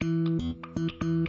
가을 0.00 1.19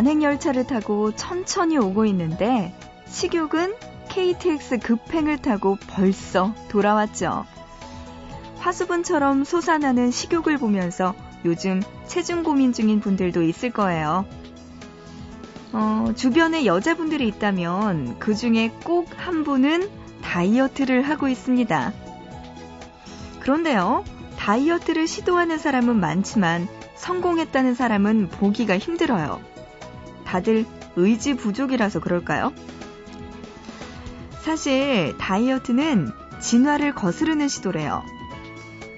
은 0.00 0.06
완행열차를 0.06 0.66
타고 0.66 1.12
천천히 1.12 1.76
오고 1.76 2.06
있는데 2.06 2.74
식욕은 3.06 3.74
KTX 4.08 4.78
급행을 4.78 5.38
타고 5.38 5.76
벌써 5.88 6.54
돌아왔죠. 6.68 7.44
화수분처럼 8.58 9.44
솟아나는 9.44 10.10
식욕을 10.10 10.56
보면서 10.56 11.14
요즘 11.44 11.82
체중 12.06 12.42
고민 12.42 12.72
중인 12.72 13.00
분들도 13.00 13.42
있을 13.42 13.70
거예요. 13.70 14.24
어, 15.72 16.12
주변에 16.16 16.64
여자분들이 16.64 17.28
있다면 17.28 18.18
그 18.18 18.34
중에 18.34 18.70
꼭 18.82 19.06
한 19.16 19.44
분은 19.44 19.88
다이어트를 20.22 21.02
하고 21.02 21.28
있습니다. 21.28 21.92
그런데요, 23.40 24.04
다이어트를 24.38 25.06
시도하는 25.06 25.58
사람은 25.58 26.00
많지만 26.00 26.68
성공했다는 26.96 27.74
사람은 27.74 28.28
보기가 28.30 28.78
힘들어요. 28.78 29.40
다들 30.30 30.64
의지 30.94 31.34
부족이라서 31.34 31.98
그럴까요? 31.98 32.52
사실 34.42 35.16
다이어트는 35.18 36.12
진화를 36.38 36.94
거스르는 36.94 37.48
시도래요. 37.48 38.04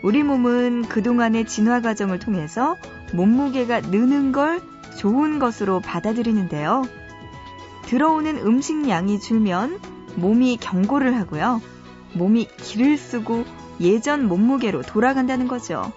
우리 0.03 0.23
몸은 0.23 0.83
그동안의 0.83 1.47
진화 1.47 1.81
과정을 1.81 2.19
통해서 2.19 2.77
몸무게가 3.15 3.81
느는 3.81 4.33
걸 4.33 4.61
좋은 4.99 5.39
것으로 5.39 5.81
받아들이는데요. 5.81 6.83
들어오는 7.87 8.37
음식 8.37 8.87
양이 8.91 9.19
줄면 9.19 9.81
몸이 10.17 10.59
경고를 10.59 11.17
하고요. 11.17 11.63
몸이 12.13 12.47
기를 12.59 12.99
쓰고 12.99 13.47
예전 13.81 14.29
몸무게로 14.29 14.83
돌아간다는 14.83 15.49
거죠. 15.49 15.93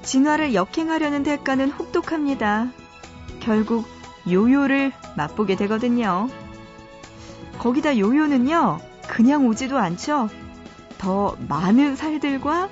진화를 0.00 0.54
역행하려는 0.54 1.22
대가는 1.22 1.70
혹독합니다. 1.70 2.70
결국 3.42 3.86
요요를 4.30 4.92
맛보게 5.16 5.56
되거든요. 5.56 6.28
거기다 7.58 7.98
요요는요, 7.98 8.78
그냥 9.08 9.46
오지도 9.46 9.78
않죠. 9.78 10.28
더 10.98 11.36
많은 11.48 11.96
살들과 11.96 12.68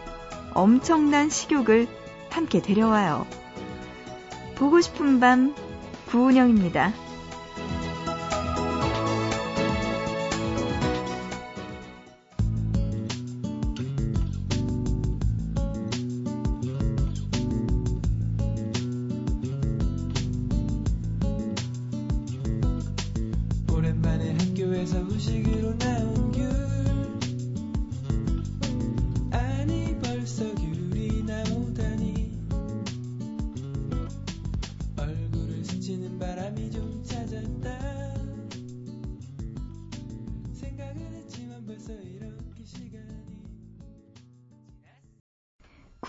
엄청난 0.54 1.28
식욕을 1.28 1.88
함께 2.30 2.62
데려와요. 2.62 3.26
보고 4.54 4.80
싶은 4.80 5.18
밤, 5.18 5.54
구은영입니다. 6.08 6.92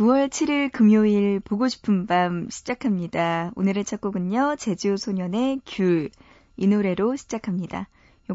9월 0.01 0.29
7일 0.29 0.71
금요일 0.71 1.39
보고 1.39 1.67
싶은 1.67 2.07
밤 2.07 2.49
시작합니다. 2.49 3.51
오늘의 3.55 3.85
첫 3.85 4.01
곡은요, 4.01 4.55
제주 4.57 4.97
소년의 4.97 5.61
귤. 5.67 6.09
이 6.57 6.65
노래로 6.65 7.15
시작합니다. 7.15 7.87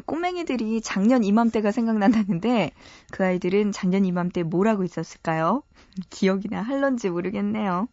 꼬맹이들이 0.05 0.81
작년 0.81 1.25
이맘때가 1.25 1.73
생각난다는데, 1.73 2.71
그 3.11 3.25
아이들은 3.25 3.73
작년 3.73 4.05
이맘때 4.05 4.45
뭘 4.45 4.69
하고 4.69 4.85
있었을까요? 4.85 5.65
기억이나 6.09 6.63
할런지 6.63 7.11
모르겠네요. 7.11 7.89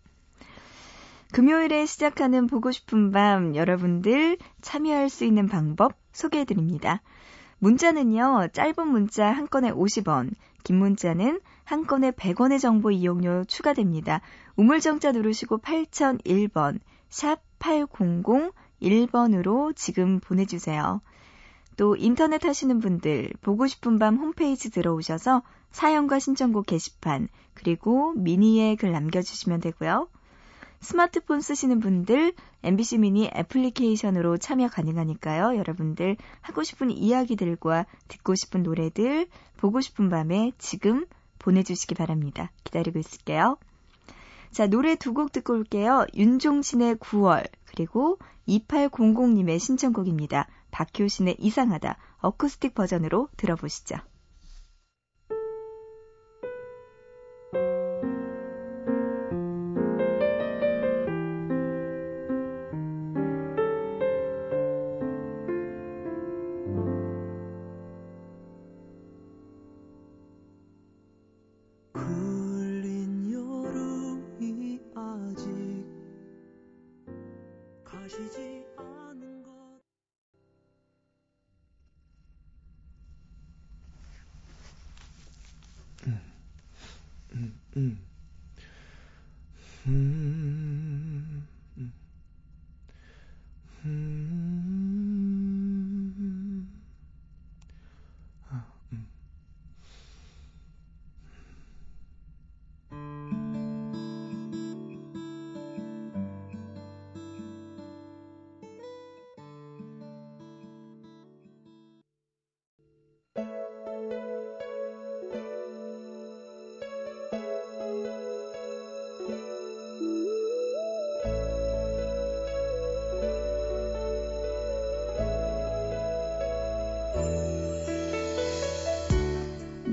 금요일에 1.32 1.88
시작하는 1.88 2.46
보고 2.46 2.70
싶은 2.70 3.10
밤, 3.10 3.56
여러분들 3.56 4.38
참여할 4.62 5.10
수 5.10 5.26
있는 5.26 5.48
방법 5.48 5.94
소개해드립니다. 6.12 7.02
문자는요, 7.58 8.50
짧은 8.54 8.88
문자 8.88 9.32
한 9.32 9.48
건에 9.48 9.72
50원, 9.72 10.30
긴 10.64 10.78
문자는 10.78 11.40
한 11.64 11.88
건에 11.88 12.12
100원의 12.12 12.60
정보 12.60 12.92
이용료 12.92 13.46
추가됩니다. 13.46 14.22
우물정자 14.56 15.12
누르시고 15.12 15.60
8001번, 15.60 16.80
샵 17.10 17.40
8001번으로 17.60 19.76
지금 19.76 20.20
보내주세요. 20.20 21.02
또 21.78 21.96
인터넷 21.96 22.46
하시는 22.46 22.80
분들 22.80 23.32
보고 23.42 23.68
싶은 23.68 23.98
밤 23.98 24.18
홈페이지 24.18 24.70
들어오셔서 24.70 25.42
사연과 25.72 26.20
신청곡 26.20 26.68
게시판 26.68 27.30
그리고 27.54 28.12
미니에 28.14 28.76
글 28.76 28.92
남겨주시면 28.92 29.62
되고요. 29.62 30.08
스마트폰 30.82 31.42
쓰시는 31.42 31.80
분들 31.80 32.34
MBC 32.62 33.00
미니 33.00 33.32
애플리케이션으로 33.34 34.38
참여 34.38 34.68
가능하니까요. 34.68 35.58
여러분들 35.58 36.18
하고 36.42 36.62
싶은 36.62 36.92
이야기들과 36.92 37.86
듣고 38.10 38.36
싶은 38.36 38.64
노래들 38.64 39.28
보고 39.58 39.80
싶은 39.80 40.10
밤에 40.10 40.52
지금 40.58 41.06
보내주시기 41.44 41.96
바랍니다. 41.96 42.52
기다리고 42.64 43.00
있을게요. 43.00 43.58
자, 44.52 44.68
노래 44.68 44.96
두 44.96 45.14
곡 45.14 45.32
듣고 45.32 45.54
올게요. 45.54 46.06
윤종신의 46.16 46.96
9월, 46.96 47.48
그리고 47.66 48.18
2800님의 48.48 49.60
신청곡입니다. 49.60 50.48
박효신의 50.72 51.38
이상하다, 51.40 51.98
어쿠스틱 52.22 52.74
버전으로 52.74 53.30
들어보시죠. 53.38 53.96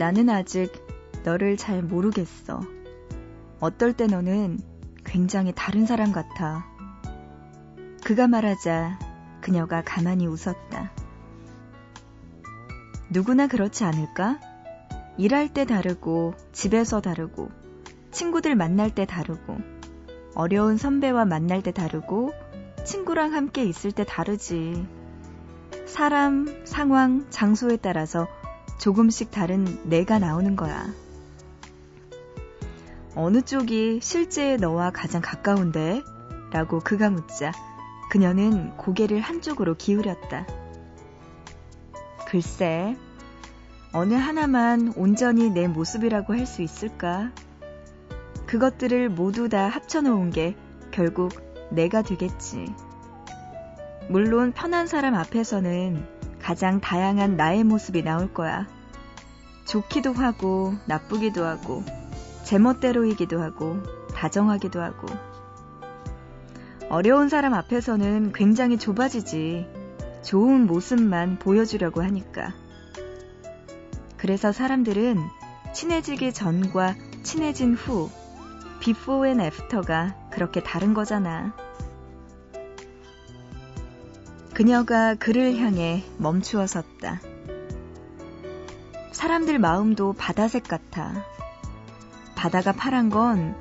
나는 0.01 0.31
아직 0.31 0.73
너를 1.25 1.59
잘 1.59 1.83
모르겠어. 1.83 2.63
어떨 3.61 3.93
때 3.93 4.07
너는 4.07 4.59
굉장히 5.05 5.53
다른 5.55 5.85
사람 5.85 6.11
같아. 6.11 6.65
그가 8.03 8.27
말하자 8.27 8.99
그녀가 9.43 9.83
가만히 9.85 10.27
웃었다. 10.27 10.91
누구나 13.11 13.47
그렇지 13.47 13.85
않을까? 13.85 14.41
일할 15.19 15.53
때 15.53 15.67
다르고, 15.67 16.33
집에서 16.51 17.03
다르고, 17.03 17.51
친구들 18.11 18.55
만날 18.55 18.95
때 18.95 19.05
다르고, 19.05 19.59
어려운 20.35 20.79
선배와 20.79 21.27
만날 21.27 21.63
때 21.63 21.73
다르고, 21.73 22.33
친구랑 22.87 23.35
함께 23.35 23.67
있을 23.67 23.93
때 23.93 24.07
다르지. 24.07 24.83
사람, 25.85 26.65
상황, 26.65 27.27
장소에 27.29 27.77
따라서 27.77 28.27
조금씩 28.81 29.31
다른 29.31 29.79
내가 29.89 30.19
나오는 30.19 30.57
거야. 30.57 30.87
어느 33.15 33.43
쪽이 33.43 34.01
실제의 34.03 34.57
너와 34.57 34.91
가장 34.91 35.21
가까운데? 35.21 36.03
라고 36.51 36.81
그가 36.81 37.11
묻자 37.11 37.53
그녀는 38.11 38.75
고개를 38.79 39.21
한쪽으로 39.21 39.77
기울였다. 39.77 40.47
글쎄, 42.27 42.97
어느 43.93 44.15
하나만 44.15 44.95
온전히 44.97 45.51
내 45.51 45.69
모습이라고 45.69 46.35
할 46.35 46.47
수 46.47 46.63
있을까? 46.63 47.33
그것들을 48.47 49.11
모두 49.11 49.49
다 49.51 49.69
합쳐놓은 49.69 50.31
게 50.31 50.57
결국 50.91 51.33
내가 51.71 52.01
되겠지. 52.01 52.75
물론 54.09 54.53
편한 54.53 54.87
사람 54.87 55.15
앞에서는 55.15 56.20
가장 56.43 56.81
다양한 56.81 57.37
나의 57.37 57.65
모습이 57.65 58.03
나올 58.03 58.33
거야. 58.33 58.67
좋기도 59.67 60.13
하고, 60.13 60.75
나쁘기도 60.87 61.45
하고, 61.45 61.85
제멋대로이기도 62.45 63.41
하고, 63.41 63.79
다정하기도 64.15 64.81
하고. 64.81 65.07
어려운 66.89 67.29
사람 67.29 67.55
앞에서는 67.55 68.33
굉장히 68.33 68.79
좁아지지. 68.79 69.69
좋은 70.23 70.67
모습만 70.67 71.39
보여주려고 71.39 72.03
하니까. 72.03 72.53
그래서 74.17 74.53
사람들은 74.53 75.19
친해지기 75.73 76.33
전과 76.33 76.95
친해진 77.23 77.75
후, 77.75 78.11
before 78.81 79.27
and 79.27 79.41
after가 79.41 80.17
그렇게 80.31 80.63
다른 80.63 80.95
거잖아. 80.95 81.55
그녀가 84.61 85.15
그를 85.15 85.57
향해 85.57 86.05
멈추어 86.19 86.67
섰다. 86.67 87.23
사람들 89.11 89.59
마음도 89.59 90.13
바다색 90.13 90.65
같아. 90.65 91.25
바다가 92.35 92.73
파란 92.73 93.09
건 93.09 93.57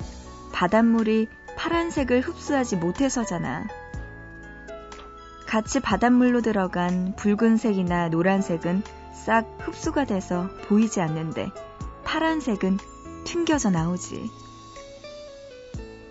바닷물이 0.52 1.26
파란색을 1.56 2.20
흡수하지 2.20 2.76
못해서잖아. 2.76 3.66
같이 5.46 5.80
바닷물로 5.80 6.42
들어간 6.42 7.16
붉은색이나 7.16 8.10
노란색은 8.10 8.82
싹 9.14 9.46
흡수가 9.60 10.04
돼서 10.04 10.50
보이지 10.68 11.00
않는데 11.00 11.48
파란색은 12.04 12.76
튕겨져 13.24 13.70
나오지. 13.70 14.30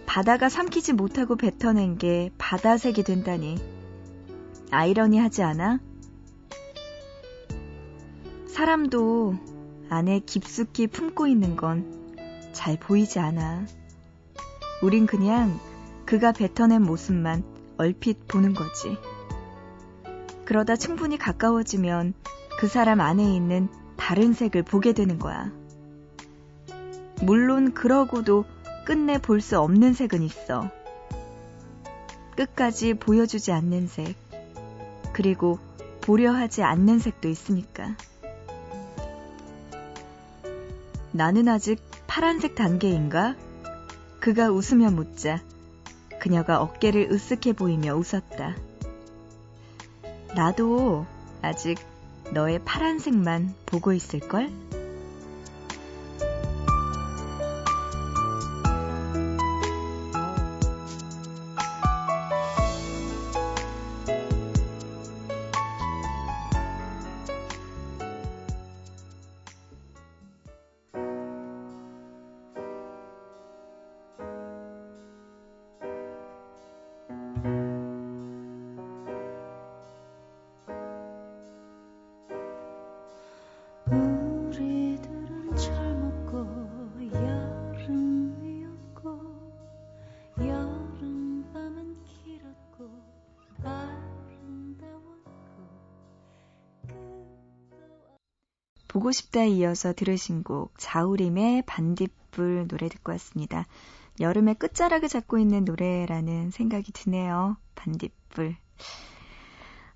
바다가 0.07 0.49
삼키지 0.49 0.93
못하고 0.93 1.35
뱉어낸 1.35 1.99
게 1.99 2.31
바다색이 2.39 3.03
된다니. 3.03 3.77
아이러니하지 4.71 5.43
않아? 5.43 5.79
사람도 8.47 9.35
안에 9.89 10.19
깊숙이 10.25 10.87
품고 10.87 11.27
있는 11.27 11.55
건 11.55 11.99
잘 12.59 12.77
보이지 12.77 13.19
않아. 13.19 13.65
우린 14.81 15.05
그냥 15.05 15.57
그가 16.05 16.33
뱉어낸 16.33 16.81
모습만 16.81 17.43
얼핏 17.77 18.27
보는 18.27 18.53
거지. 18.53 18.97
그러다 20.43 20.75
충분히 20.75 21.17
가까워지면 21.17 22.13
그 22.59 22.67
사람 22.67 22.99
안에 22.99 23.33
있는 23.33 23.69
다른 23.95 24.33
색을 24.33 24.63
보게 24.63 24.91
되는 24.91 25.19
거야. 25.19 25.53
물론 27.21 27.73
그러고도 27.73 28.43
끝내 28.85 29.19
볼 29.19 29.39
수 29.39 29.57
없는 29.57 29.93
색은 29.93 30.21
있어. 30.23 30.69
끝까지 32.35 32.95
보여주지 32.95 33.53
않는 33.53 33.87
색. 33.87 34.17
그리고 35.19 35.59
보려 35.99 36.31
하지 36.31 36.63
않는 36.63 36.99
색도 36.99 37.27
있으니까. 37.27 37.93
나는 41.11 41.49
아직 41.49 41.81
파란색 42.07 42.55
단계인가? 42.55 43.35
그가 44.21 44.49
웃으며 44.49 44.91
묻자 44.91 45.41
그녀가 46.21 46.61
어깨를 46.61 47.09
으쓱해 47.09 47.57
보이며 47.57 47.95
웃었다. 47.95 48.55
나도 50.37 51.05
아직 51.41 51.79
너의 52.31 52.61
파란색만 52.63 53.55
보고 53.65 53.91
있을걸? 53.91 54.49
보고 98.89 99.11
싶다 99.11 99.43
이어서 99.45 99.93
들으신 99.93 100.43
곡 100.43 100.73
자우림의 100.77 101.61
반딧불 101.67 102.67
노래 102.67 102.89
듣고 102.89 103.13
왔습니다. 103.13 103.65
여름의 104.19 104.55
끝자락을 104.55 105.07
잡고 105.07 105.37
있는 105.37 105.63
노래라는 105.63 106.51
생각이 106.51 106.91
드네요. 106.91 107.55
반딧불. 107.75 108.57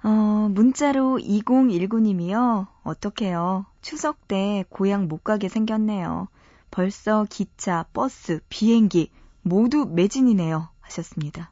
어, 0.03 0.47
문자로 0.51 1.17
2019님이요. 1.17 2.67
어떡해요. 2.83 3.65
추석 3.81 4.27
때 4.27 4.63
고향 4.69 5.07
못 5.07 5.23
가게 5.23 5.49
생겼네요. 5.49 6.27
벌써 6.69 7.25
기차, 7.29 7.85
버스, 7.93 8.41
비행기 8.47 9.11
모두 9.41 9.85
매진이네요. 9.85 10.69
하셨습니다. 10.81 11.51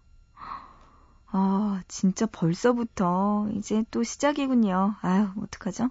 아, 1.34 1.82
진짜 1.88 2.28
벌써부터 2.28 3.50
이제 3.56 3.84
또 3.90 4.04
시작이군요. 4.04 4.96
아유, 5.02 5.30
어떡하죠? 5.42 5.90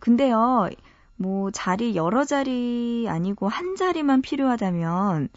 근데요, 0.00 0.68
뭐 1.16 1.50
자리 1.50 1.96
여러 1.96 2.24
자리 2.24 3.06
아니고 3.08 3.48
한 3.48 3.76
자리만 3.76 4.22
필요하다면 4.22 5.28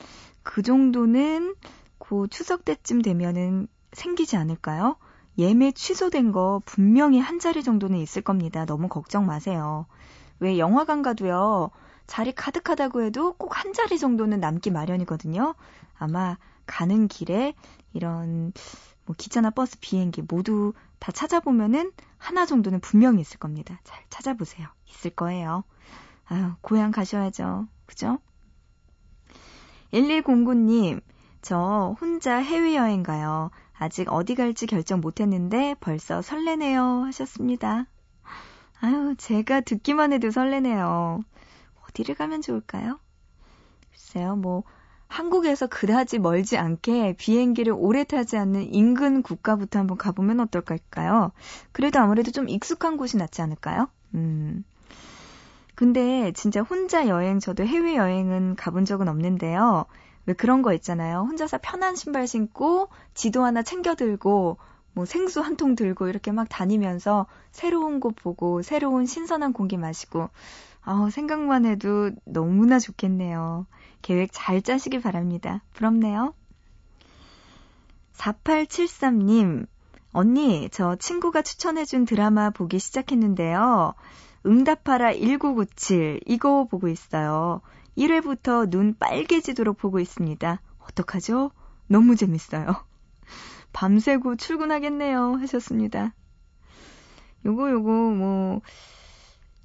그 0.44 0.62
정도는 0.62 1.56
그 2.00 2.28
추석 2.30 2.66
때쯤 2.66 3.02
되면은 3.02 3.68
생기지 3.94 4.38
않을까요? 4.38 4.98
예매 5.38 5.72
취소된 5.72 6.32
거 6.32 6.62
분명히 6.66 7.20
한 7.20 7.40
자리 7.40 7.64
정도는 7.64 7.98
있을 8.00 8.22
겁니다. 8.22 8.66
너무 8.66 8.88
걱정 8.90 9.26
마세요. 9.26 9.86
왜 10.40 10.58
영화관 10.58 11.02
가도요. 11.02 11.72
자리 12.08 12.32
가득하다고 12.34 13.04
해도 13.04 13.34
꼭 13.34 13.52
한 13.56 13.74
자리 13.74 13.98
정도는 14.00 14.40
남기 14.40 14.72
마련이거든요. 14.72 15.56
아마 15.98 16.38
가는 16.66 17.08
길에 17.08 17.54
이런 17.94 18.54
뭐 19.12 19.16
기차나 19.18 19.50
버스, 19.50 19.78
비행기 19.82 20.22
모두 20.22 20.72
다 20.98 21.12
찾아보면은 21.12 21.92
하나 22.18 22.46
정도는 22.46 22.80
분명히 22.80 23.20
있을 23.20 23.40
겁니다. 23.40 23.78
잘 23.84 24.02
찾아보세요. 24.10 24.70
있을 24.88 25.12
거예요. 25.12 25.66
아유, 26.28 26.54
고향 26.62 26.92
가셔야죠. 26.92 27.68
그죠? 27.86 28.20
1109님, 29.92 31.02
저 31.42 31.94
혼자 32.00 32.38
해외여행 32.38 33.04
가요. 33.04 33.52
아직 33.74 34.08
어디 34.10 34.36
갈지 34.36 34.66
결정 34.66 35.02
못 35.02 35.20
했는데 35.20 35.76
벌써 35.82 36.22
설레네요. 36.22 37.04
하셨습니다. 37.04 37.88
아유, 38.80 39.16
제가 39.18 39.60
듣기만 39.60 40.14
해도 40.14 40.32
설레네요. 40.32 41.26
어디를 41.90 42.16
가면 42.16 42.42
좋을까요? 42.42 42.98
글쎄요, 43.90 44.38
뭐, 44.38 44.64
한국에서 45.12 45.68
그다지 45.68 46.20
멀지 46.20 46.58
않게 46.58 47.16
비행기를 47.18 47.74
오래 47.76 48.04
타지 48.04 48.38
않는 48.38 48.74
인근 48.74 49.22
국가부터 49.22 49.80
한번 49.80 49.98
가보면 49.98 50.40
어떨까요? 50.40 51.32
그래도 51.74 52.00
아무래도 52.00 52.32
좀 52.32 52.48
익숙한 52.50 52.98
곳이 52.98 53.18
낫지 53.18 53.42
않을까요? 53.42 53.90
음. 54.16 54.64
근데 55.76 56.32
진짜 56.34 56.62
혼자 56.62 57.08
여행, 57.08 57.40
저도 57.40 57.66
해외 57.66 57.96
여행은 57.96 58.56
가본 58.56 58.86
적은 58.86 59.08
없는데요. 59.08 59.86
왜 60.28 60.34
그런 60.34 60.62
거 60.62 60.74
있잖아요. 60.74 61.26
혼자서 61.30 61.58
편한 61.62 61.96
신발 61.96 62.28
신고 62.28 62.88
지도 63.14 63.44
하나 63.44 63.64
챙겨 63.64 63.96
들고 63.96 64.58
뭐 64.94 65.06
생수 65.06 65.42
한 65.42 65.58
통 65.58 65.76
들고 65.76 66.08
이렇게 66.08 66.32
막 66.32 66.48
다니면서 66.50 67.26
새로운 67.52 68.00
곳 68.00 68.16
보고 68.16 68.62
새로운 68.62 69.06
신선한 69.06 69.54
공기 69.54 69.78
마시고 69.78 70.30
아우 70.84 71.10
생각만 71.10 71.66
해도 71.66 72.12
너무나 72.26 72.78
좋겠네요. 72.80 73.66
계획 74.02 74.30
잘 74.32 74.62
짜시길 74.62 75.02
바랍니다. 75.02 75.62
부럽네요. 75.74 76.34
4873님, 78.14 79.66
언니, 80.14 80.70
저 80.72 80.96
친구가 80.96 81.42
추천해준 81.42 82.06
드라마 82.06 82.50
보기 82.50 82.80
시작했는데요. 82.80 83.94
응답하라 84.46 85.14
1997, 85.14 86.22
이거 86.26 86.66
보고 86.66 86.88
있어요. 86.88 87.62
1회부터 87.98 88.70
눈 88.70 88.96
빨개지도록 88.98 89.78
보고 89.78 90.00
있습니다. 90.00 90.62
어떡하죠? 90.80 91.52
너무 91.88 92.16
재밌어요. 92.16 92.86
밤새고 93.74 94.36
출근하겠네요. 94.36 95.36
하셨습니다. 95.36 96.14
요거, 97.46 97.72
요거, 97.72 97.92
뭐, 97.92 98.62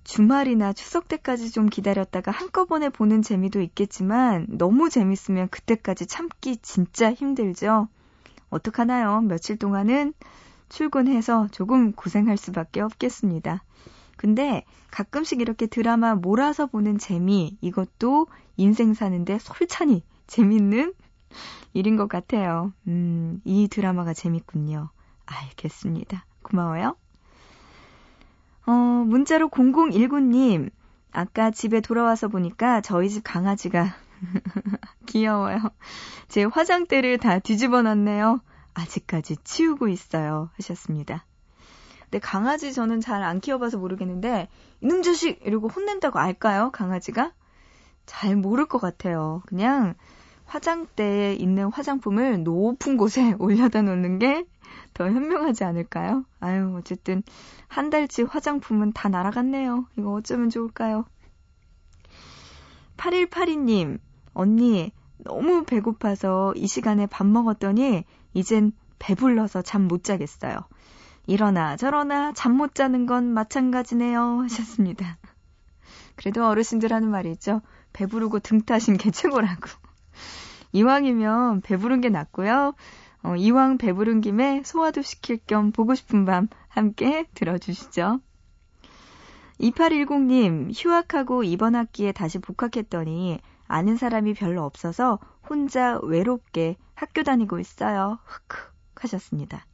주말이나 0.07 0.73
추석 0.73 1.09
때까지 1.09 1.51
좀 1.51 1.67
기다렸다가 1.67 2.31
한꺼번에 2.31 2.91
보는 2.91 3.23
재미도 3.23 3.61
있겠지만, 3.61 4.47
너무 4.49 4.89
재밌으면 4.89 5.49
그때까지 5.49 6.07
참기 6.07 6.57
진짜 6.59 7.13
힘들죠? 7.13 7.89
어떡하나요? 8.49 9.21
며칠 9.23 9.57
동안은 9.57 10.15
출근해서 10.69 11.49
조금 11.51 11.93
고생할 11.93 12.37
수밖에 12.37 12.81
없겠습니다. 12.83 13.65
근데 14.17 14.65
가끔씩 14.93 15.41
이렇게 15.41 15.67
드라마 15.67 16.15
몰아서 16.15 16.67
보는 16.67 16.99
재미, 16.99 17.59
이것도 17.61 18.29
인생 18.57 18.95
사는데 18.95 19.41
솔찬히 19.41 20.05
재밌는 20.29 20.95
일인 21.75 21.97
것 21.97 22.09
같아요. 22.09 22.73
음, 22.87 23.41
이 23.45 23.67
드라마가 23.67 24.15
재밌군요. 24.15 24.89
알겠습니다. 25.27 26.25
고마워요. 26.43 26.97
어, 28.67 28.73
문자로 29.07 29.49
0019님, 29.49 30.71
아까 31.13 31.51
집에 31.51 31.81
돌아와서 31.81 32.29
보니까 32.29 32.81
저희 32.81 33.09
집 33.09 33.23
강아지가 33.23 33.95
귀여워요. 35.07 35.59
제 36.29 36.45
화장대를 36.45 37.19
다 37.19 37.39
뒤집어 37.39 37.83
놨네요. 37.83 38.41
아직까지 38.75 39.37
치우고 39.45 39.89
있어요. 39.89 40.51
하셨습니다. 40.57 41.25
근데 42.05 42.19
강아지 42.19 42.73
저는 42.73 43.01
잘 43.01 43.23
안 43.23 43.41
키워봐서 43.41 43.79
모르겠는데, 43.79 44.49
이놈 44.81 45.03
자식! 45.03 45.41
이러고 45.45 45.69
혼낸다고 45.69 46.19
알까요? 46.19 46.71
강아지가? 46.73 47.33
잘 48.05 48.37
모를 48.37 48.67
것 48.67 48.79
같아요. 48.79 49.43
그냥 49.47 49.95
화장대에 50.45 51.35
있는 51.35 51.71
화장품을 51.73 52.45
높은 52.45 52.97
곳에 52.97 53.35
올려다 53.39 53.83
놓는 53.83 54.19
게 54.19 54.45
더 54.97 55.05
현명하지 55.11 55.65
않을까요? 55.65 56.25
아유, 56.41 56.75
어쨌든 56.79 57.23
한 57.69 57.91
달치 57.91 58.23
화장품은 58.23 58.93
다 58.95 59.11
날아갔네요. 59.11 59.85
이거 59.99 60.13
어쩌면 60.15 60.49
좋을까요? 60.49 61.05
8182님, 62.97 63.99
언니, 64.33 64.91
너무 65.19 65.65
배고파서 65.65 66.55
이 66.57 66.67
시간에 66.67 67.07
밥 67.07 67.27
먹었더니 67.27 68.05
이젠 68.33 68.73
배불러서 68.99 69.61
잠 69.61 69.87
못 69.87 70.03
자겠어요. 70.03 70.61
이러나 71.27 71.77
저러나 71.77 72.33
잠 72.33 72.57
못 72.57 72.75
자는 72.75 73.05
건 73.05 73.35
마찬가지네요. 73.35 74.41
하셨습니다. 74.45 75.19
그래도 76.15 76.47
어르신들 76.49 76.91
하는 76.91 77.11
말이 77.11 77.31
있죠. 77.33 77.61
배부르고 77.93 78.39
등 78.39 78.63
타신 78.63 78.97
게 78.97 79.11
최고라고. 79.11 79.69
이왕이면 80.73 81.61
배부른 81.61 82.01
게 82.01 82.09
낫고요. 82.09 82.73
어, 83.27 83.35
이왕 83.35 83.77
배부른 83.77 84.21
김에 84.21 84.63
소화도 84.65 85.03
시킬 85.03 85.39
겸 85.49 85.73
보고 85.73 85.97
싶은 85.97 86.25
밤 86.25 86.47
함께 86.69 87.27
들어주시죠. 87.35 88.21
2810님, 89.59 90.71
휴학하고 90.73 91.43
이번 91.43 91.75
학기에 91.75 92.13
다시 92.13 92.39
복학했더니 92.39 93.41
아는 93.67 93.97
사람이 93.97 94.35
별로 94.35 94.63
없어서 94.63 95.19
혼자 95.49 95.99
외롭게 96.05 96.77
학교 96.95 97.25
다니고 97.25 97.59
있어요. 97.59 98.21
흑흑 98.27 98.73
하셨습니다. 98.95 99.67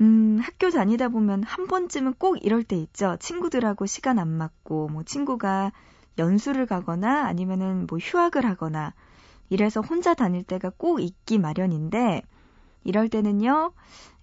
음, 0.00 0.40
학교 0.42 0.70
다니다 0.70 1.08
보면 1.08 1.44
한 1.44 1.68
번쯤은 1.68 2.14
꼭 2.14 2.44
이럴 2.44 2.64
때 2.64 2.74
있죠. 2.74 3.16
친구들하고 3.20 3.86
시간 3.86 4.18
안 4.18 4.26
맞고, 4.28 4.88
뭐 4.88 5.04
친구가 5.04 5.70
연수를 6.18 6.66
가거나 6.66 7.26
아니면은 7.26 7.86
뭐 7.86 7.98
휴학을 8.00 8.44
하거나 8.44 8.94
이래서 9.50 9.80
혼자 9.80 10.14
다닐 10.14 10.42
때가 10.42 10.70
꼭 10.76 11.00
있기 11.00 11.38
마련인데, 11.38 12.22
이럴 12.84 13.08
때는요, 13.08 13.72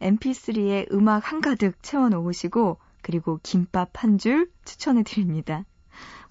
mp3에 0.01 0.91
음악 0.93 1.31
한가득 1.31 1.81
채워 1.81 2.09
놓으시고, 2.09 2.77
그리고 3.01 3.39
김밥 3.43 4.03
한 4.03 4.17
줄 4.17 4.51
추천해 4.65 5.03
드립니다. 5.03 5.65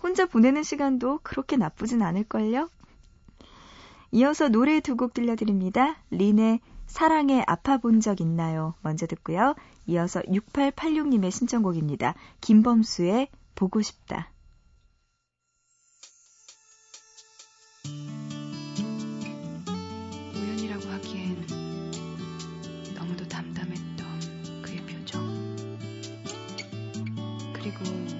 혼자 0.02 0.26
보내는 0.26 0.62
시간도 0.62 1.20
그렇게 1.22 1.56
나쁘진 1.56 2.02
않을걸요? 2.02 2.68
이어서 4.12 4.48
노래 4.48 4.80
두 4.80 4.96
곡 4.96 5.14
들려드립니다. 5.14 5.96
린의 6.10 6.60
사랑에 6.86 7.44
아파 7.46 7.78
본 7.78 8.00
적 8.00 8.20
있나요? 8.20 8.74
먼저 8.82 9.06
듣고요. 9.06 9.54
이어서 9.86 10.20
6886님의 10.22 11.30
신청곡입니다. 11.30 12.14
김범수의 12.40 13.28
보고 13.54 13.80
싶다. 13.82 14.30
하기엔 20.90 21.46
너무도 22.94 23.26
담담했던 23.28 24.62
그의 24.62 24.84
표정. 24.86 25.56
그리고 27.52 28.19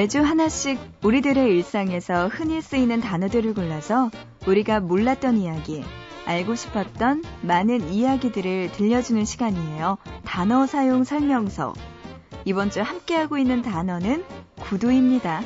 매주 0.00 0.22
하나씩 0.22 0.80
우리들의 1.04 1.44
일상에서 1.44 2.28
흔히 2.28 2.62
쓰이는 2.62 3.02
단어들을 3.02 3.52
골라서 3.52 4.10
우리가 4.46 4.80
몰랐던 4.80 5.36
이야기, 5.36 5.84
알고 6.24 6.54
싶었던 6.54 7.22
많은 7.42 7.92
이야기들을 7.92 8.72
들려주는 8.72 9.26
시간이에요. 9.26 9.98
단어 10.24 10.66
사용 10.66 11.04
설명서. 11.04 11.74
이번 12.46 12.70
주 12.70 12.80
함께하고 12.80 13.36
있는 13.36 13.60
단어는 13.60 14.24
구두입니다. 14.62 15.42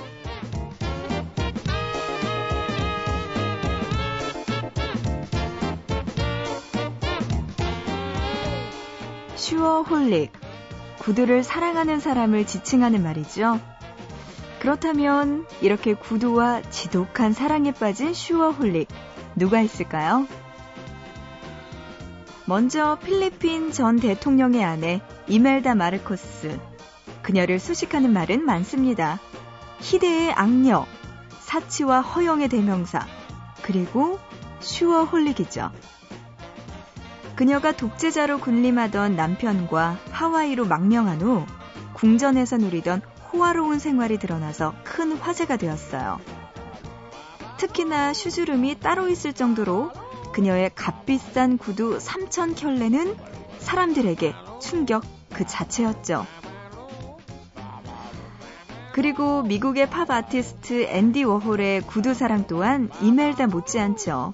슈어홀릭. 9.35 10.31
구두를 11.01 11.43
사랑하는 11.43 11.99
사람을 11.99 12.47
지칭하는 12.47 13.03
말이죠. 13.03 13.59
그렇다면 14.65 15.47
이렇게 15.61 15.93
구두와 15.93 16.63
지독한 16.71 17.35
사랑에 17.35 17.71
빠진 17.71 18.15
슈어홀릭 18.15 18.89
누가 19.37 19.61
있을까요? 19.61 20.27
먼저 22.47 22.97
필리핀 23.05 23.73
전 23.73 24.01
대통령의 24.01 24.65
아내 24.65 25.03
이멜다 25.29 25.75
마르코스. 25.75 26.59
그녀를 27.21 27.59
수식하는 27.59 28.11
말은 28.15 28.47
많습니다. 28.47 29.21
희대의 29.81 30.33
악녀, 30.33 30.87
사치와 31.41 32.01
허영의 32.01 32.49
대명사, 32.49 33.07
그리고 33.61 34.19
슈어홀릭이죠. 34.61 35.73
그녀가 37.37 37.73
독재자로 37.73 38.39
군림하던 38.39 39.15
남편과 39.15 39.99
하와이로 40.11 40.65
망명한 40.65 41.21
후 41.21 41.45
궁전에서 41.93 42.57
누리던 42.57 43.03
호화로운 43.35 43.81
생활이 43.81 44.19
드러나서 44.19 44.75
큰 44.85 45.17
화제가 45.17 45.57
되었어요. 45.57 46.21
특히나 47.57 48.13
슈즈룸이 48.13 48.79
따로 48.79 49.09
있을 49.09 49.33
정도로 49.33 49.91
그녀의 50.33 50.71
값비싼 50.75 51.59
구두 51.59 51.99
3천 51.99 52.57
켤레는 52.57 53.17
사람들에게 53.59 54.35
충격 54.61 55.03
그 55.33 55.45
자체였죠. 55.47 56.27
그리고 58.93 59.43
미국의 59.43 59.91
팝 59.91 60.09
아티스트 60.09 60.85
앤디 60.85 61.25
워홀의 61.25 61.83
구두 61.83 62.15
사랑 62.15 62.47
또한 62.47 62.89
이멜다 63.03 63.49
못지않죠. 63.49 64.33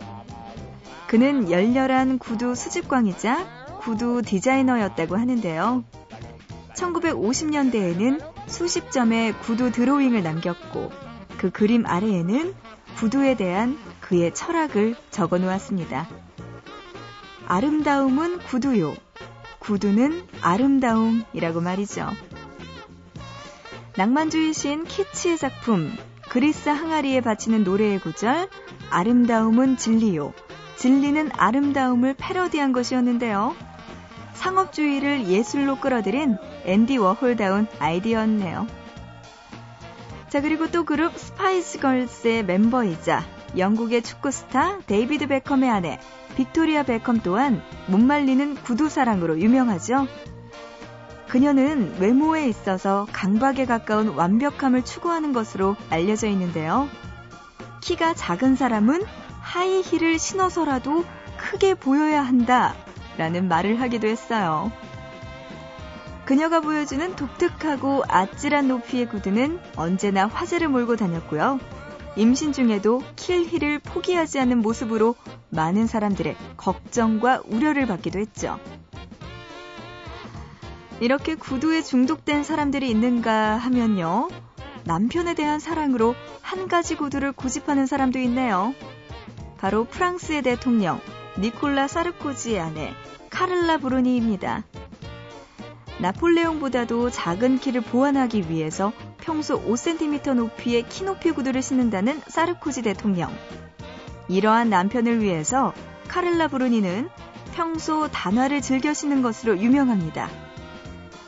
그는 1.07 1.51
열렬한 1.51 2.19
구두 2.19 2.55
수집광이자 2.55 3.79
구두 3.81 4.21
디자이너였다고 4.21 5.17
하는데요. 5.17 5.85
1950년대에는 6.75 8.30
수십 8.51 8.91
점의 8.91 9.33
구두 9.39 9.71
드로잉을 9.71 10.23
남겼고 10.23 10.91
그 11.39 11.51
그림 11.51 11.87
아래에는 11.87 12.55
구두에 12.97 13.37
대한 13.37 13.79
그의 14.01 14.35
철학을 14.35 14.97
적어 15.11 15.39
놓았습니다. 15.39 16.09
아름다움은 17.47 18.41
구두요. 18.41 18.95
구두는 19.61 20.27
아름다움이라고 20.43 21.61
말이죠. 21.61 22.09
낭만주의 23.97 24.53
신 24.53 24.85
키치의 24.85 25.39
작품 25.39 25.97
그리스 26.29 26.69
항아리에 26.69 27.21
바치는 27.21 27.65
노래의 27.65 28.01
구절 28.01 28.49
아름다움은 28.91 29.77
진리요. 29.77 30.33
진리는 30.77 31.31
아름다움을 31.33 32.15
패러디한 32.19 32.73
것이었는데요. 32.73 33.55
상업주의를 34.41 35.27
예술로 35.27 35.77
끌어들인 35.77 36.39
앤디 36.65 36.97
워홀다운 36.97 37.67
아이디어였네요. 37.79 38.67
자, 40.31 40.41
그리고 40.41 40.71
또 40.71 40.85
그룹 40.85 41.17
스파이스 41.19 41.79
걸스의 41.79 42.45
멤버이자 42.45 43.23
영국의 43.59 44.03
축구 44.03 44.31
스타 44.31 44.79
데이비드 44.87 45.27
베컴의 45.27 45.69
아내 45.69 46.01
빅토리아 46.37 46.85
베컴 46.85 47.21
또한 47.21 47.63
못 47.87 48.01
말리는 48.01 48.55
구두 48.55 48.89
사랑으로 48.89 49.41
유명하죠. 49.41 50.07
그녀는 51.29 51.97
외모에 52.01 52.49
있어서 52.49 53.07
강박에 53.13 53.67
가까운 53.67 54.09
완벽함을 54.09 54.85
추구하는 54.85 55.33
것으로 55.33 55.77
알려져 55.91 56.29
있는데요. 56.29 56.89
키가 57.83 58.15
작은 58.15 58.57
사람은 58.57 59.05
하이힐을 59.43 60.19
신어서라도 60.19 61.05
크게 61.37 61.75
보여야 61.75 62.23
한다 62.23 62.75
라는 63.21 63.49
말을 63.49 63.83
하기도 63.83 64.09
했어요. 64.09 64.73
그녀가 66.25 66.61
보여주는 66.61 67.15
독특하고 67.17 68.03
아찔한 68.09 68.67
높이의 68.67 69.11
구두는 69.11 69.61
언제나 69.77 70.27
화제를 70.27 70.69
몰고 70.69 70.97
다녔고요. 70.97 71.61
임신 72.17 72.55
중에도 72.55 73.03
킬힐을 73.17 73.81
포기하지 73.81 74.41
않는 74.41 74.63
모습으로 74.63 75.17
많은 75.51 75.87
사람들의 75.87 76.35
걱정과 76.57 77.43
우려를 77.45 77.87
받기도 77.87 78.19
했죠. 78.19 78.59
이렇게 81.01 81.35
구두에 81.35 81.83
중독된 81.83 82.43
사람들이 82.43 82.89
있는가 82.89 83.59
하면요. 83.59 84.29
남편에 84.85 85.35
대한 85.35 85.61
사랑으로 85.61 86.15
한 86.41 86.69
가지 86.69 86.97
구두를 86.97 87.33
고집하는 87.33 87.85
사람도 87.85 88.19
있네요. 88.21 88.75
바로 89.59 89.85
프랑스의 89.85 90.41
대통령 90.41 91.03
니콜라 91.41 91.89
사르코지의 91.89 92.61
아내 92.61 92.93
카를라 93.31 93.79
브루니입니다. 93.79 94.63
나폴레옹보다도 95.99 97.09
작은 97.09 97.59
키를 97.59 97.81
보완하기 97.81 98.51
위해서 98.51 98.93
평소 99.19 99.59
5cm 99.63 100.35
높이의 100.35 100.87
키 100.89 101.05
높이 101.05 101.31
구두를 101.33 101.63
신는다는 101.63 102.21
사르코지 102.27 102.83
대통령. 102.83 103.35
이러한 104.29 104.69
남편을 104.69 105.23
위해서 105.23 105.73
카를라 106.09 106.49
브루니는 106.49 107.09
평소 107.55 108.09
단화를 108.09 108.61
즐겨 108.61 108.93
신는 108.93 109.23
것으로 109.23 109.59
유명합니다. 109.59 110.29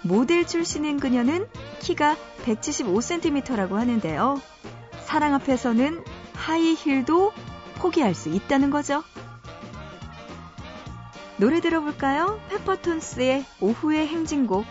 모델 0.03 0.47
출신인 0.47 1.01
그녀는 1.01 1.47
키가 1.81 2.17
175cm라고 2.45 3.73
하는데요. 3.73 4.43
사랑 5.05 5.35
앞에서는 5.35 6.05
하이힐도 6.35 7.33
포기할 7.77 8.15
수 8.15 8.29
있다는 8.29 8.71
거죠. 8.71 9.03
노래 11.43 11.61
들어볼까요? 11.61 12.39
페퍼톤스의 12.51 13.45
오후의 13.59 14.07
행진곡. 14.07 14.65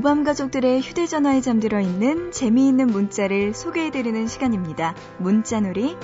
보밤 0.00 0.24
가족들의 0.24 0.80
휴대전화에 0.80 1.42
잠들어 1.42 1.78
있는 1.78 2.32
재미있는 2.32 2.86
문자를 2.86 3.52
소개해드리는 3.52 4.28
시간입니다. 4.28 4.94
문자놀이. 5.18 5.94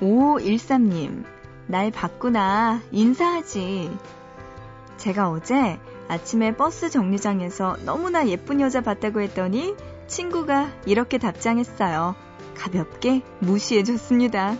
오일삼님, 0.00 1.24
날 1.66 1.90
봤구나. 1.90 2.80
인사하지. 2.92 3.90
제가 4.98 5.30
어제 5.30 5.80
아침에 6.06 6.54
버스 6.54 6.90
정류장에서 6.90 7.78
너무나 7.84 8.28
예쁜 8.28 8.60
여자 8.60 8.82
봤다고 8.82 9.20
했더니 9.20 9.74
친구가 10.12 10.70
이렇게 10.84 11.16
답장했어요. 11.16 12.14
가볍게 12.54 13.22
무시해줬습니다. 13.38 14.56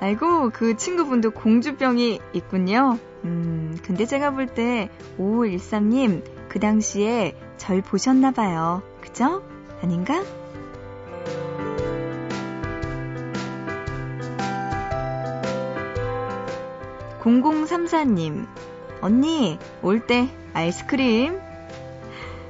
알고 0.00 0.50
그 0.50 0.76
친구분도 0.76 1.30
공주병이 1.30 2.20
있군요. 2.34 2.98
음, 3.24 3.78
근데 3.82 4.04
제가 4.04 4.32
볼 4.32 4.48
때 4.48 4.90
5513님 5.18 6.22
그 6.50 6.60
당시에 6.60 7.34
절 7.56 7.80
보셨나봐요. 7.80 8.82
그죠? 9.00 9.42
아닌가? 9.82 10.22
0034님, 17.26 18.46
언니, 19.00 19.58
올 19.82 20.06
때 20.06 20.28
아이스크림? 20.54 21.38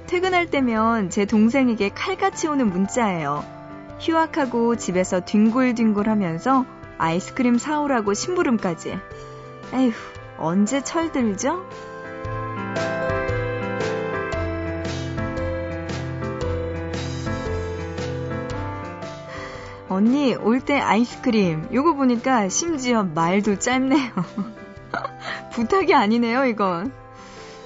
퇴근할 0.07 0.51
때면 0.51 1.11
제 1.11 1.25
동생에게 1.25 1.91
칼같이 1.91 2.47
오는 2.47 2.71
문자예요. 2.71 3.45
휴학하고 4.01 4.77
집에서 4.77 5.21
뒹굴뒹굴 5.25 6.09
하면서 6.09 6.65
아이스크림 6.99 7.59
사오라고 7.59 8.15
심부름까지. 8.15 8.99
에휴, 9.75 9.93
언제 10.39 10.83
철들죠? 10.83 11.65
언니, 19.89 20.35
올 20.35 20.61
때 20.61 20.79
아이스크림. 20.79 21.69
요거 21.73 21.95
보니까 21.95 22.49
심지어 22.49 23.03
말도 23.03 23.59
짧네요. 23.59 24.13
부탁이 25.57 25.95
아니네요, 25.95 26.45
이건. 26.45 26.92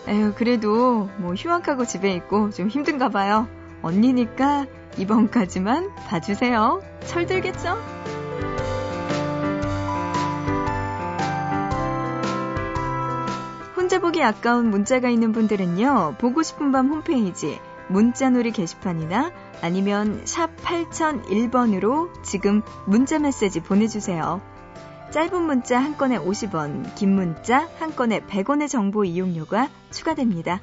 에휴, 0.06 0.32
그래도 0.36 1.10
뭐 1.16 1.34
휴학하고 1.34 1.84
집에 1.84 2.14
있고 2.14 2.50
좀 2.50 2.68
힘든가 2.68 3.08
봐요. 3.08 3.48
언니니까 3.82 4.66
이번까지만 4.96 5.92
봐주세요. 6.06 6.82
철들겠죠? 7.06 7.76
혼자 13.76 13.98
보기 13.98 14.22
아까운 14.22 14.70
문자가 14.70 15.08
있는 15.08 15.32
분들은요, 15.32 16.14
보고 16.18 16.44
싶은 16.44 16.70
밤 16.70 16.90
홈페이지, 16.90 17.58
문자놀이 17.88 18.52
게시판이나 18.52 19.32
아니면 19.62 20.22
샵 20.26 20.54
8001번으로 20.58 22.08
지금 22.22 22.62
문자 22.86 23.18
메시지 23.18 23.58
보내주세요. 23.58 24.40
짧은 25.10 25.42
문자 25.42 25.78
한 25.80 25.96
건에 25.96 26.18
50원, 26.18 26.94
긴 26.94 27.14
문자 27.14 27.68
한 27.78 27.94
건에 27.96 28.20
100원의 28.20 28.68
정보 28.68 29.04
이용료가 29.04 29.68
추가됩니다. 29.90 30.60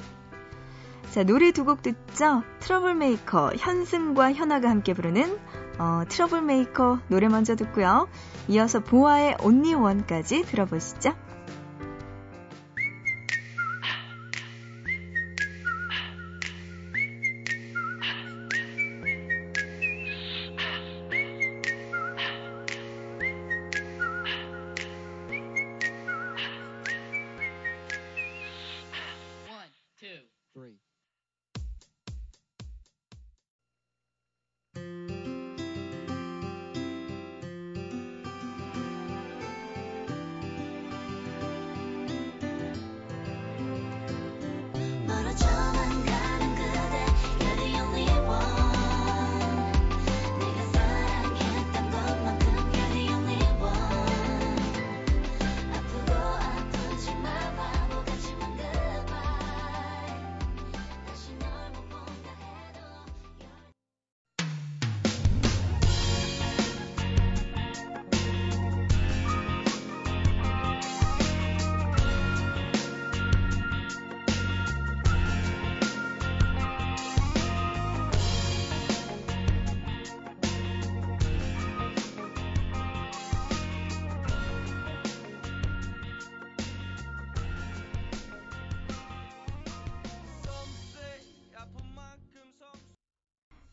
자, 1.11 1.23
노래 1.23 1.51
두 1.51 1.65
곡 1.65 1.81
듣죠? 1.81 2.43
트러블메이커, 2.59 3.53
현승과 3.57 4.33
현아가 4.33 4.69
함께 4.69 4.93
부르는 4.93 5.37
어, 5.79 6.03
트러블메이커 6.07 6.99
노래 7.09 7.27
먼저 7.27 7.55
듣고요. 7.55 8.07
이어서 8.47 8.79
보아의 8.79 9.35
Only 9.43 9.73
One까지 9.73 10.43
들어보시죠. 10.43 11.13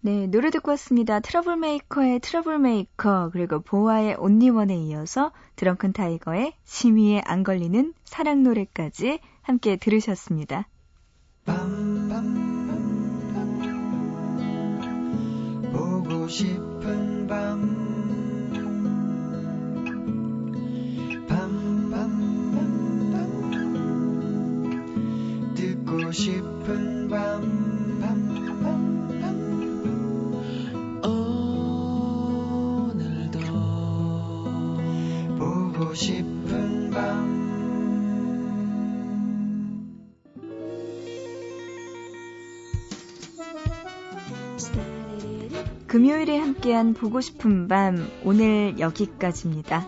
네, 0.07 0.27
노래 0.27 0.51
듣고 0.51 0.73
왔습니다. 0.73 1.19
트러블메이커의 1.21 2.21
트러블메이커, 2.21 3.31
그리고 3.33 3.61
보아의 3.61 4.17
Only 4.19 4.48
One에 4.48 4.77
이어서 4.77 5.33
드렁큰 5.57 5.95
타이거의 5.95 6.53
심의에 6.63 7.23
안 7.25 7.43
걸리는 7.43 7.95
사랑 8.05 8.43
노래까지 8.43 9.21
함께 9.41 9.77
들으셨습니다. 9.77 10.69
보고 15.73 16.29
싶은 16.29 17.27
밤 17.27 17.94
금요일에 45.95 46.39
함께한 46.39 46.93
보고 46.93 47.21
싶은 47.21 47.69
밤, 47.69 48.11
오늘 48.25 48.81
여기까지입니다. 48.81 49.87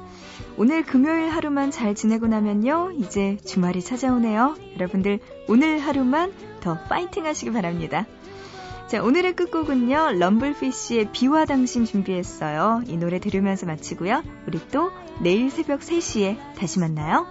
오늘 0.57 0.85
금요일 0.85 1.31
하루만 1.31 1.73
잘 1.73 1.97
지내고 1.97 2.29
나면요, 2.29 2.93
이제 2.97 3.39
주말이 3.45 3.83
찾아오네요. 3.83 4.55
여러분들, 4.77 5.19
오늘 5.49 5.81
하루만 5.81 6.33
더 6.61 6.79
파이팅 6.85 7.27
하시기 7.27 7.51
바랍니다. 7.51 8.07
자, 8.87 9.03
오늘의 9.03 9.35
끝곡은요, 9.35 10.13
럼블피쉬의 10.21 11.11
비와 11.11 11.45
당신 11.45 11.85
준비했어요. 11.85 12.83
이 12.87 12.97
노래 12.97 13.19
들으면서 13.19 13.67
마치고요. 13.67 14.23
우리 14.47 14.61
또 14.71 14.93
내일 15.21 15.51
새벽 15.51 15.81
3시에 15.81 16.39
다시 16.57 16.79
만나요. 16.79 17.27